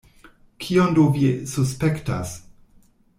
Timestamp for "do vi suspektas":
0.99-2.33